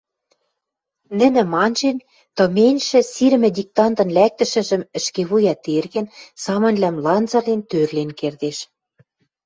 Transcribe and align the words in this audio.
Нӹнӹм 1.17 1.49
анжен, 1.63 1.97
тыменьшӹ 2.37 2.99
сирӹмӹ 3.13 3.49
диктантын 3.57 4.09
лӓктӹшӹжӹм 4.17 4.81
ӹшке 4.97 5.23
вуя 5.29 5.55
терген, 5.63 6.07
самыньвлӓм 6.43 6.95
ланзылен, 7.05 7.61
тӧрлен 7.69 8.09
кердеш. 8.19 8.57